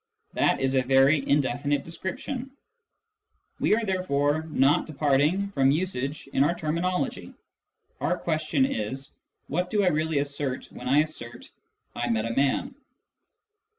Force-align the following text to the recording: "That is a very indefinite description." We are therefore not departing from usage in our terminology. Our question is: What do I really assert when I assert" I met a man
"That 0.33 0.59
is 0.59 0.73
a 0.73 0.81
very 0.81 1.29
indefinite 1.29 1.83
description." 1.85 2.49
We 3.59 3.75
are 3.75 3.85
therefore 3.85 4.47
not 4.49 4.87
departing 4.87 5.51
from 5.51 5.69
usage 5.69 6.25
in 6.33 6.43
our 6.43 6.55
terminology. 6.55 7.35
Our 7.99 8.17
question 8.17 8.65
is: 8.65 9.13
What 9.45 9.69
do 9.69 9.83
I 9.83 9.89
really 9.89 10.17
assert 10.17 10.71
when 10.71 10.87
I 10.89 11.01
assert" 11.01 11.51
I 11.95 12.09
met 12.09 12.25
a 12.25 12.33
man 12.33 12.73